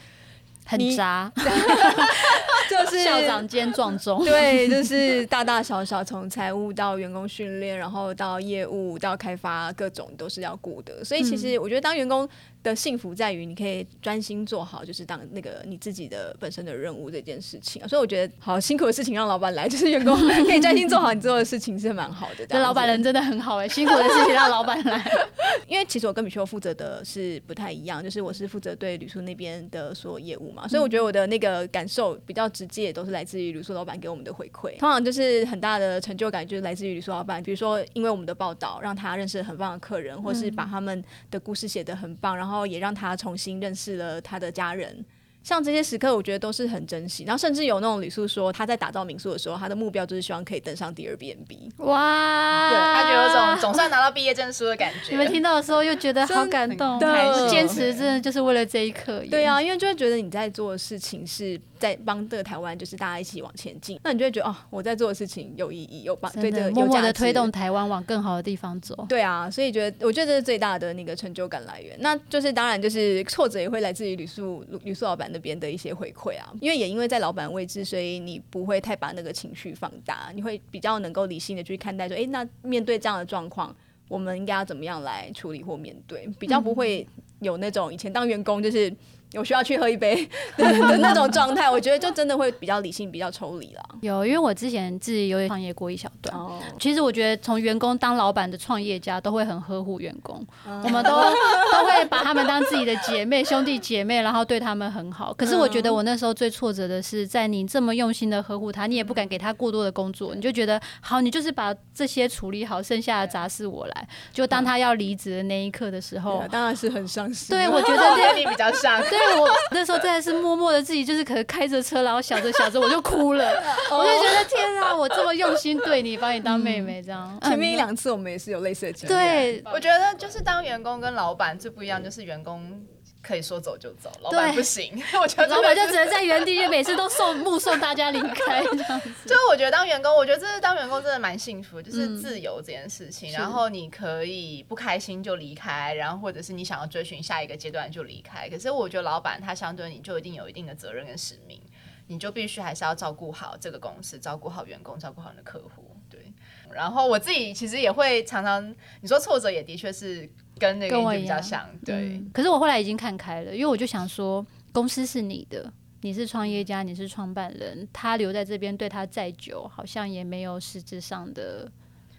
[0.66, 1.32] 很渣，
[2.70, 11.04] 就是校长兼撞钟，对，就是大大小小，从财务到员工训练，然后到业务到开发，各种都是要顾的。
[11.04, 12.28] 所以其实我觉得当员工
[12.66, 17.88] 的幸福在于你可以专心做好，就是当那个你自己的本身的任务这件事情。
[17.88, 22.46] 所以我觉得好辛苦的事情让老板来，就是员工可以专心做好你做的事情是蛮好的。
[22.48, 25.06] 这老板人真的很好哎，辛苦的事情让老板来。
[25.68, 34.78] 因为其实我跟米修负责的是不太一样，就是我是负责对旅宿那边的所有业务嘛，所以我觉得我的那个感受比较直接，都是来自于旅宿老板给我们的回馈。
[34.78, 45.04] 通常就是很大的成就感，就是来自于旅宿老板，比如说因为我们的报道让他认识了很棒的客人，或是把他们的故事写得很棒，然后也让他重新认识了他的家人。
[45.42, 47.24] 像这些时刻，我觉得都是很珍惜。
[47.24, 51.70] 然后甚至有那种旅宿说，他在打造民宿的时候，他的目标就是希望可以登上 Airbnb。
[51.78, 55.12] 哇，对，他觉得有种总算拿到毕业证书的感觉。
[55.12, 57.00] 你们听到的时候又觉得好感动，
[57.48, 59.24] 坚持真的就是为了这一刻。
[59.30, 64.00] 对啊，因为就会觉得你在做的事情是在帮这个台湾，就是大家一起往前进。
[64.04, 69.06] 那你就会觉得哦，我在做的事情有意义，有帮，对的，默默的推动台湾往更好的地方走。
[69.08, 71.96] 对啊，所以觉得我觉得这是最大的那个成就感来源。
[72.00, 76.12] 那就是当然就是挫折也会来自于旅宿旅宿老板那边的一些回。
[76.16, 83.76] 馈啊，因为也因为在老板位置，所以你不会太把那个情绪放大，你会比较能够理性的去看待说，哎，那面对这样的状况，
[84.08, 87.06] 我们应该要怎么样来处理或面对，比较不会
[87.42, 88.92] 有那种以前当员工就是。
[89.36, 93.84] 有需要去喝一杯的那种状态，我觉得就真的会比较理性、比较抽离了。
[94.02, 96.36] 有，因为我之前自己有创业过一小段。
[96.36, 96.54] Oh.
[96.80, 100.86] 其实我觉得从员工当老板的创业家都会很呵护员工，oh.
[100.86, 105.34] 我们都都会把他们当自己的姐妹、兄弟姐妹，然后对他们很好。
[105.34, 114.08] 可是我觉得我那时候最挫折的是，在你这么用心的呵护他，你也不敢给他过多的工作，你就觉得好，你就是把这些处理好，剩下的杂事我来。
[114.32, 117.56] 就当他要离职的那一刻的时候，当然是很伤心。
[117.56, 119.02] 对，我觉得 你比较伤。
[119.02, 119.25] 对。
[119.40, 123.46] 我 那时候真的是默默的自己，就是可能开着车，然后想着想着我就哭了，
[123.92, 127.38] 我就觉得天啊，我这么用心对你，把你当妹妹这样。
[127.44, 129.14] 前面一两次我们也是有类似的经历。
[129.14, 132.86] 对，我觉得就是当员工跟老板最不一样，就是员工。
[133.26, 135.02] 可以说走就走，老板不行。
[135.20, 139.10] 我觉得老板就只能在原地，就每次都送目送大家离开这样子。
[139.26, 143.32] 就我觉得当员工，我觉得这是当员工真的蛮幸福，就是自由这件事情。
[143.32, 148.48] 嗯、然后你可以不开心就离开，然后或者是你想要追寻下一个阶段就离开。
[148.48, 151.60] 可是我觉得老板他相对你就一定有一定的责任跟使命，
[152.06, 155.98] 你就必须还是要照顾好这个公司，照顾好员工，照顾好你的客户。
[156.12, 156.32] 对。
[156.72, 160.30] 然后我自己其实也会常常，你说挫折也的确是。
[160.58, 162.30] 跟那个比较像，对、嗯。
[162.34, 171.72] 可是我后来已经看开了，因为我就想说，公司是你的，你是创业家，你是创办人，他留在这边对他再久，好像也没有实质上的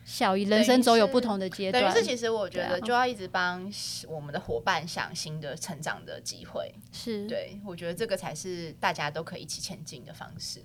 [0.04, 0.42] 效益。
[0.42, 1.84] 人生总有不同的阶段。
[1.84, 3.70] 但是其实我觉得就要一直帮
[4.08, 6.74] 我们的伙伴想新的成长的机会。
[6.92, 10.60] 是，对，我觉得这个才是大家都可以一起前进的方式。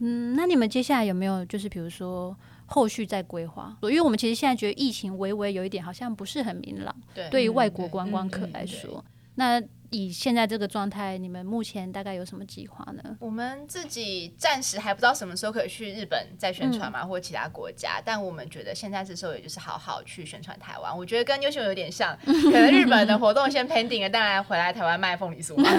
[0.00, 2.36] 嗯，那你们接下来有没有就是比如说？
[2.66, 9.04] 后续再规划，因为我们其实现在觉得疫情微微有一点好像不是很明朗，对，对于外国观光客来说，
[9.36, 9.62] 那。
[9.90, 13.16] 以现在这个状态，你们目前大概有什么计划呢？
[13.20, 18.00] 我们自己暂时还不知道什么时候可以去日本再宣传嘛，嗯、或者其他国家。
[18.04, 20.96] 但我们觉得现在这时候也就是好好去宣传台湾。
[20.96, 25.70] 我觉得跟优秀有点像， 可能日本的活动先 pending 了，当然回来台湾卖凤梨酥嘛。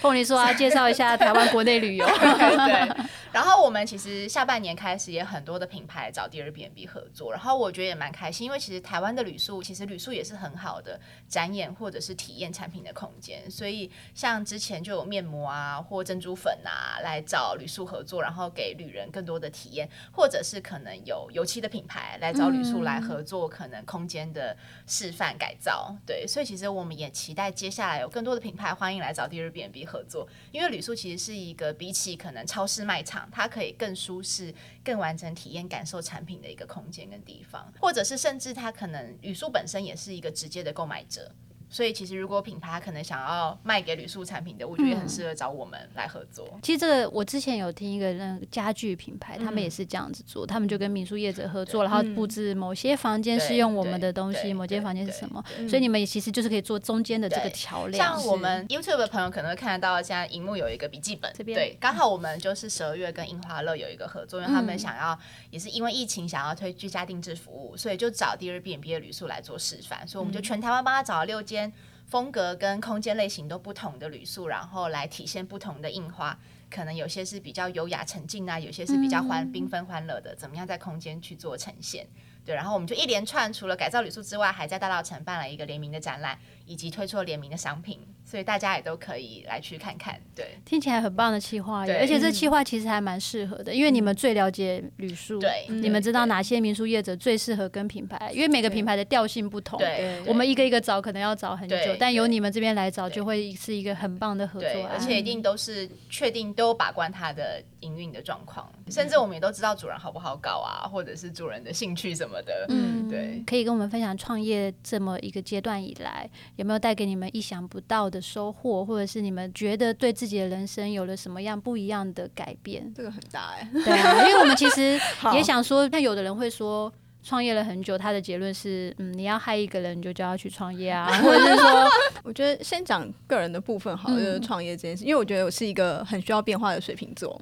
[0.00, 2.06] 凤梨酥啊，介绍一下台湾国内旅游。
[2.06, 3.06] 对。
[3.32, 13.48] 然后我们其实下半年开始也很多的品牌找第二 B N B 合作，然后我觉得也蛮开心，因为其实台湾的旅宿其实旅宿也是很好的展演或者是体验产品的空间。
[13.50, 25.94] 所以，像之前就有面膜啊，或珍珠粉啊，来找旅宿合作，然后给旅人更多的体验，或者是可能有油漆的品牌来找旅宿来合作，可能空间的示范改造。
[26.06, 41.32] 对，所以其实我们也期待接下来有更多的品牌欢迎来找第二 B N B 合作，因为旅宿其实是一个比起可能超市卖场，它可以更舒适、更完整体验感受产品的一个空间跟地方，或者是甚至它可能旅宿本身也是一个直接的购买者。
[41.70, 46.48] 所以其实，如果品牌可能想要卖给旅宿产品的，我觉得也很适合找我们来合作。
[46.52, 55.42] 嗯、其实这个我之前有听一个那个家具品牌，嗯、他们也是这样子做，他们就跟民宿业者合作，然后布置某些房间是用我们的东西，某些房间是什么。
[55.68, 58.04] 所以你们也其实就是可以做中间的这个桥梁。
[58.04, 65.16] 像我们 YouTube 的朋友可能会看得到，现在荧幕有一个笔记本，这边对，刚好我们就是十二月跟樱花乐有一个合作，因为他们想要
[65.50, 71.59] 也是因为疫情想要推居家定制服务，所以就找 Airbnb 的旅宿来做示范，所以我们就全台湾帮他找了六间。
[72.06, 82.06] 风格跟空间类型都不同的旅宿，然后来体现不同的印花，可能有些是比较优雅沉静啊，有些是比较欢缤纷欢乐的，怎么样在空间去做呈现？
[82.44, 88.00] 对，然后我们就一连串，除了改造旅宿之外，还在大道城办了一个联名的展览，以及推出了联名的商品。
[88.30, 90.20] 所以大家也都可以来去看看。
[90.36, 91.96] 对，听起来很棒的企划，对。
[91.96, 122.92] 而且这企划其实还蛮适合的，因为你们最了解旅宿，对，你们知道哪些民宿业者最适合跟品牌，因为每个品牌的调性不同，对，我们一个一个找可能要找很久，但由你们这边来找就会是一个很棒的合作，而且一定都是确定都有把关它的营运的状况，甚至我们也都知道主人好不好搞啊，或者是主人的兴趣什么的，嗯，对，可以跟我们分享创业这么一个阶段以来有没有带给你们意想不到的收获，或者是你们觉得对自己的人生有了什么样不一样的改变？
[122.94, 124.98] 这个很大哎，对啊，因为我们其实
[125.34, 126.92] 也想说，那有的人会说。
[127.22, 131.88] 创业了很久，他的结论是，嗯，你要害一个人，你就叫他去创业啊， 或者是说，
[132.24, 137.38] 我觉得先讲个人的部分好了，就是创业这件事，因为我觉得我是一个很需要变化的水瓶座，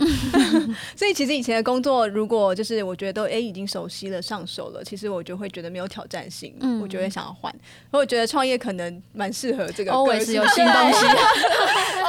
[0.97, 7.53] 所以其实以前的工作，如果就是我觉得都哎已经熟悉了、上手了，其实我就会觉得没有挑战性，嗯，我就会想要换。
[7.93, 11.07] 所以我觉得创业可能蛮适合这个，always 有新东西，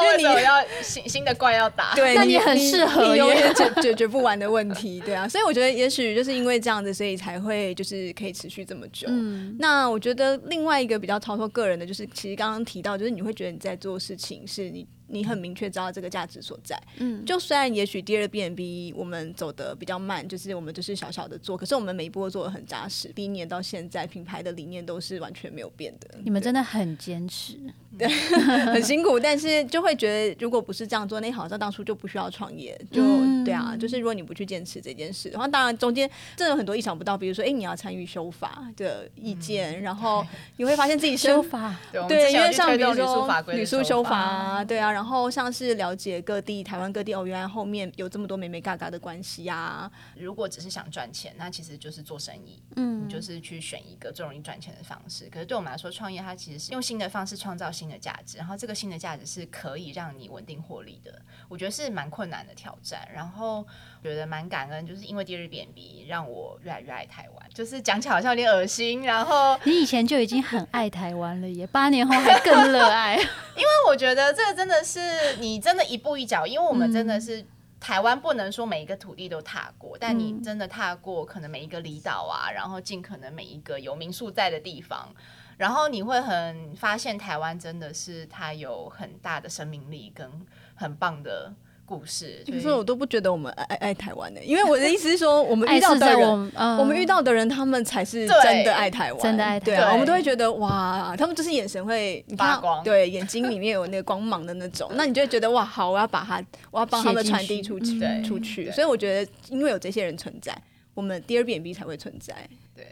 [0.02, 7.59] 因为你要新新的怪要打，对，那你很适合，永远解解决不完的问题，对啊，所以我觉得也许就是因为这样子，所以才会。
[7.74, 9.08] 就是可以持续这么久。
[9.10, 14.88] 嗯，那我觉得另外一个比较超脱个人的，就是其实刚刚提到，就是你会觉得你在做事情是你。
[15.12, 23.12] 你很明确知道这个价值所在，嗯，就虽然也许第二 B&B 我们走得比较慢，就是我们就是小小的做，可是我们每一步都做的很扎实。
[23.14, 26.20] 第一年到现在，品牌的理念都是完全没有变的。
[26.24, 27.74] 你们真的很坚持，对，
[28.74, 40.26] 很辛苦，但是就会觉得如果不是这样做，那好像当初就不需要创业，就、嗯、对啊，就是如果你不去坚持这件事然后，当然中间真的有很多意想不到，比如说，哎、欸，你要参与修法的意见，嗯、然后
[40.58, 41.76] 你会发现自己修法，
[42.08, 44.20] 对，因为像比如说女书修法。
[44.20, 49.92] 啊，对啊，然后像是了解各地台湾各地哦，原来后面有这么多美美嘎嘎的关系呀、啊。
[50.16, 55.28] 如果只是想赚钱，那其实就是做生意，嗯，你就是去选一个最容易赚钱的方式。
[55.32, 61.20] 可是对我们来说，创业它其实是用新的方式创造新的价值，然后这个新的价值是可以让你稳定获利的。
[61.48, 63.66] 我觉得是蛮困难的挑战，然后
[64.04, 67.50] 觉得蛮感恩，就是因为第二遍比让我越来越爱台湾。
[67.54, 73.16] 就是讲起来好像有点恶心，然后你以前就已经很爱台湾了，耶八年后还更热爱。
[73.58, 77.44] 因为我觉得这个真的是你真的一步一脚，因为我们真的是
[77.80, 85.14] 台湾，不能说每一个土地都踏过，但你真的踏过可能每一个离岛啊，然后尽可能每一个有民宿在的地方，
[85.60, 90.28] 然后你会很发现台湾真的是它有很大的生命力跟
[90.74, 91.54] 很棒的。
[91.90, 99.76] 故事，可是我都不觉得我们爱爱爱台湾的，因为我的意思是说， 我们遇到的人，我，们遇到的人，他们才是真的爱台湾，真的爱台湾。
[99.80, 106.40] 对啊，我们都会觉得哇，他们就是眼神会发光， 对，眼睛里面有那个光芒的那种， 那你就会觉得哇，好，我要把它，
[106.70, 108.70] 我要帮他们传递出去，出去。
[108.70, 110.56] 所以我觉得，因为有这些人存在，
[110.94, 112.36] 我们 Dear B&B 才会存在。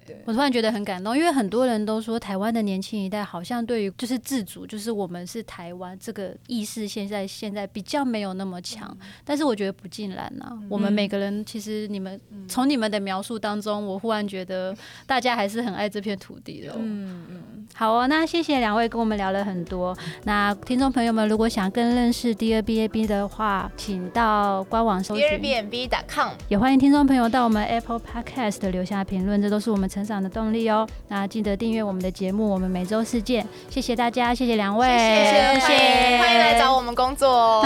[0.05, 8.87] 对，我突然觉得很感动，因为很多人都说台湾的年轻一代好像对于就是自主，就是我们是台湾这个意识，现在现在比较没有那么强。
[9.01, 14.75] 嗯、但是我觉得不尽然啊，嗯、我们每个人其实你们从、嗯、你们的描述当中，我忽然觉得
[15.05, 16.73] 大家还是很爱这片土地的。
[16.77, 19.97] 嗯嗯，好哦，那谢谢两位跟我们聊了很多。
[20.25, 29.76] 那听众朋友们，如果想更认识 Dear B&B 的话，请到官网搜寻 dearbnb.com，也欢迎听众朋友到我们 Apple Podcast 留下评论，这都是我们。
[29.77, 37.63] 我们成长的动力哦，那记得订阅我们的节目，我们每周四见，谢谢大家，谢谢两位，谢谢，欢迎欢迎来找我们工作，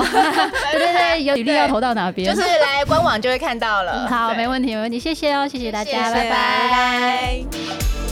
[0.74, 2.28] 对对对，有履历要投到哪边？
[2.28, 6.12] 就是来官网就会看到了，好，没问题没问题，谢谢哦，谢谢大家。
[6.12, 8.11] 拜拜。